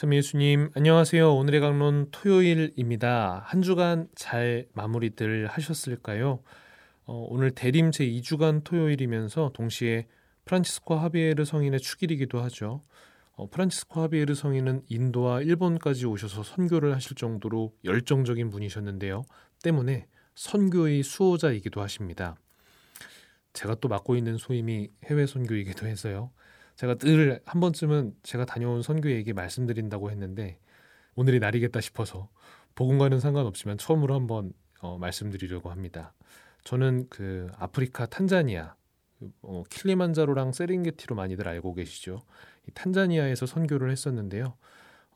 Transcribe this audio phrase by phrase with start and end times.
[0.00, 1.34] 참 예수님 안녕하세요.
[1.34, 3.42] 오늘의 강론 토요일입니다.
[3.44, 6.42] 한 주간 잘 마무리들 하셨을까요?
[7.04, 10.06] 어, 오늘 대림 제 2주간 토요일이면서 동시에
[10.46, 12.82] 프란치스코 하비에르 성인의 축일이기도 하죠.
[13.32, 19.24] 어, 프란치스코 하비에르 성인은 인도와 일본까지 오셔서 선교를 하실 정도로 열정적인 분이셨는데요.
[19.62, 22.36] 때문에 선교의 수호자이기도 하십니다.
[23.52, 26.30] 제가 또 맡고 있는 소임이 해외 선교이기도 해서요.
[26.80, 30.58] 제가 늘 한 번쯤은 제가 다녀온 선교 얘기 말씀드린다고 했는데
[31.14, 32.30] 오늘이 날이겠다 싶어서
[32.74, 36.14] 복음과는 상관없지만 처음으로 한번 어, 말씀드리려고 합니다.
[36.64, 38.74] 저는 그 아프리카 탄자니아
[39.42, 42.22] 어, 킬리만자로랑 세렝게티로 많이들 알고 계시죠.
[42.66, 44.54] 이 탄자니아에서 선교를 했었는데요.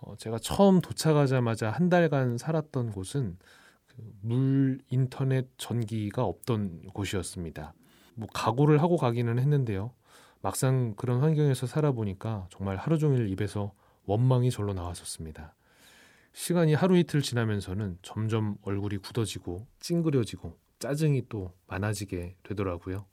[0.01, 3.38] 어, 제가 처음 도착하자마자 한 달간 살았던 곳은
[3.87, 7.73] 그 물 인터넷 전기가 없던 곳이었습니다.
[8.16, 9.92] 뭐 각오를 하고 가기는 했는데요.
[10.44, 13.72] 막상 그런 환경에서 살아보니까 정말 하루 종일 입에서
[14.04, 15.54] 원망이 절로 나왔었습니다.
[16.34, 23.06] 시간이 하루 이틀 지나면서는 점점 얼굴이 굳어지고 찡그려지고 짜증이 또 많아지게 되더라고요.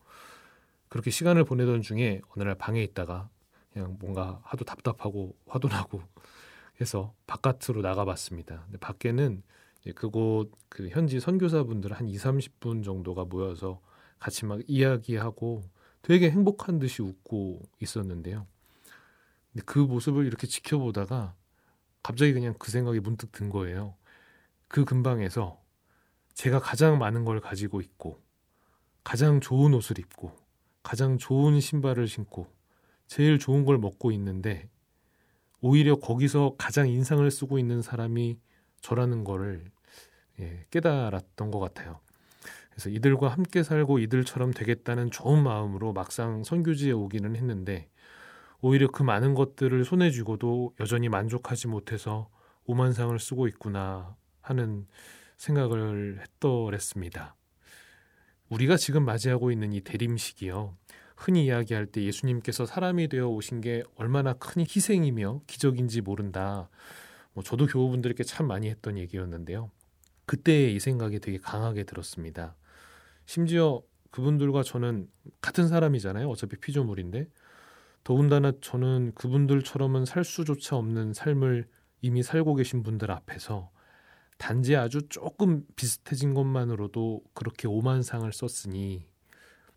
[0.90, 3.30] 그렇게 시간을 보내던 중에 어느 날 방에 있다가
[3.72, 6.02] 그냥 뭔가 하도 답답하고 화도 나고
[6.82, 8.64] 해서 바깥으로 나가봤습니다.
[8.66, 9.42] 근데 밖에는
[9.96, 13.80] 그곳 그 현지 선교사분들 한 2, 30분 정도가 모여서
[14.20, 15.64] 같이 막 이야기하고
[16.02, 18.48] 되게 행복한 듯이 웃고 있었는데요.
[19.52, 21.36] 근데 그 모습을 이렇게 지켜보다가
[22.04, 23.96] 갑자기 그냥 그 생각이 문득 든 거예요.
[24.68, 25.62] 그 근방에서
[26.34, 28.20] 제가 가장 많은 걸 가지고 있고,
[29.04, 30.36] 가장 좋은 옷을 입고,
[30.82, 32.48] 가장 좋은 신발을 신고,
[33.08, 34.70] 제일 좋은 걸 먹고 있는데,
[35.60, 38.40] 오히려 거기서 가장 인상을 쓰고 있는 사람이
[38.82, 39.72] 저라는 거를
[40.40, 42.00] 예, 깨달았던 것 같아요.
[42.82, 47.88] 그래서 이들과 함께 살고 이들처럼 되겠다는 좋은 마음으로 막상 선교지에 오기는 했는데
[48.60, 52.28] 오히려 그 많은 것들을 손에 쥐고도 여전히 만족하지 못해서
[52.66, 54.88] 오만상을 쓰고 있구나 하는
[55.38, 57.36] 생각을 했더랬습니다.
[58.50, 60.76] 우리가 지금 맞이하고 있는 이 대림식이요.
[61.16, 66.68] 흔히 이야기할 때 예수님께서 사람이 되어 오신 게 얼마나 큰 희생이며 기적인지 모른다.
[67.34, 69.70] 뭐 저도 교우분들께 참 많이 했던 얘기였는데요.
[70.26, 72.56] 그때 이 생각이 되게 강하게 들었습니다.
[73.32, 75.08] 심지어 그분들과 저는
[75.40, 76.28] 같은 사람이잖아요.
[76.28, 77.30] 어차피 피조물인데
[78.04, 81.66] 더군다나 저는 그분들처럼은 살 수조차 없는 삶을
[82.02, 83.72] 이미 살고 계신 분들 앞에서
[84.38, 89.08] 단지 아주 조금 비슷해진 것만으로도 그렇게 오만상을 썼으니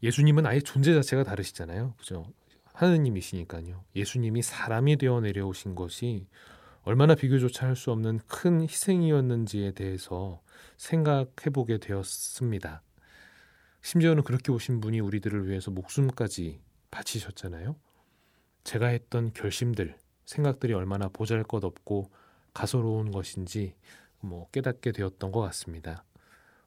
[0.03, 1.95] 예수님은 아예 존재 자체가 다르시잖아요.
[1.97, 2.27] 그죠?
[2.73, 3.85] 하느님이시니까요.
[3.95, 6.27] 예수님이 사람이 되어 내려오신 것이
[6.83, 10.41] 얼마나 비교조차 할 수 없는 큰 희생이었는지에 대해서
[10.77, 12.83] 생각해 보게 되었습니다.
[13.85, 16.59] 심지어는 그렇게 오신 분이 우리들을 위해서 목숨까지
[16.91, 17.77] 바치셨잖아요.
[18.65, 22.11] 제가 했던 결심들, 생각들이 얼마나 보잘 것 없고
[22.55, 23.75] 가소로운 것인지
[24.21, 26.03] 뭐 깨닫게 되었던 것 같습니다.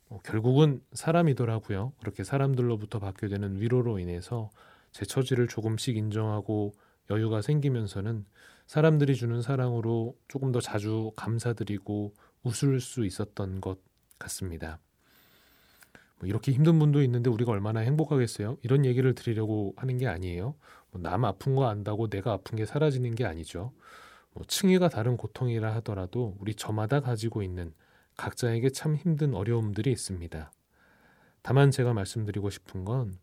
[0.09, 1.93] 뭐 결국은 사람이더라고요.
[1.99, 4.51] 그렇게 사람들로부터 받게 되는 위로로 인해서
[4.91, 6.75] 제 처지를 조금씩 인정하고
[7.09, 8.25] 여유가 생기면서는
[8.67, 12.13] 사람들이 주는 사랑으로 조금 더 자주 감사드리고
[12.43, 13.79] 웃을 수 있었던 것
[14.19, 14.79] 같습니다.
[16.19, 18.57] 뭐 이렇게 힘든 분도 있는데 우리가 얼마나 행복하겠어요?
[18.63, 20.55] 이런 얘기를 드리려고 하는 게 아니에요.
[20.91, 23.71] 뭐 남 아픈 거 안다고 내가 아픈 게 사라지는 게 아니죠.
[24.33, 27.73] 뭐 층위가 다른 고통이라 하더라도 우리 저마다 가지고 있는
[28.17, 30.51] 각자에게 참 힘든 어려움들이 있습니다.
[31.41, 33.17] 다만 제가 말씀드리고 싶은 건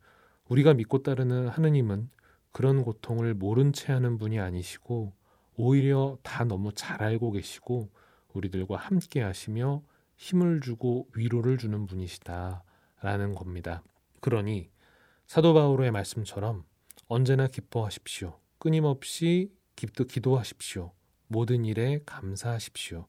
[0.48, 2.10] 우리가 믿고 따르는 하느님은
[2.52, 5.12] 그런 고통을 모른 채 하는 분이 아니시고
[5.56, 7.90] 오히려 다 너무 잘 알고 계시고
[8.32, 9.82] 우리들과 함께 하시며
[10.16, 12.62] 힘을 주고 위로를 주는 분이시다.
[13.04, 13.82] 라는 겁니다.
[14.20, 14.70] 그러니
[15.26, 16.64] 사도 바울의 말씀처럼
[17.06, 18.40] 언제나 기뻐하십시오.
[18.58, 20.90] 끊임없이 기도, 기도하십시오.
[21.26, 23.06] 모든 일에 감사하십시오.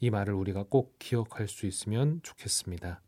[0.00, 3.00] 이 말을 우리가 꼭 기억할 수 있으면 좋겠습니다.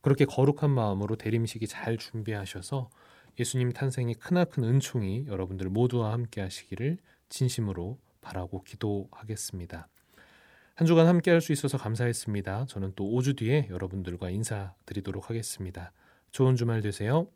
[0.00, 2.90] 그렇게 거룩한 마음으로 대림식이 잘 준비하셔서
[3.38, 6.98] 예수님 탄생이 크나큰 은총이 여러분들 모두와 함께 하시기를
[7.28, 9.86] 진심으로 바라고 기도하겠습니다.
[10.74, 12.66] 한 주간 함께 할 수 있어서 감사했습니다.
[12.66, 15.92] 저는 또 5주 뒤에 여러분들과 인사드리도록 하겠습니다.
[16.32, 17.28] 좋은 주말 되세요.